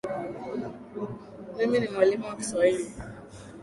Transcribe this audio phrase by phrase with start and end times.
[1.57, 2.85] Mimi ni mwalimu wa kiswahili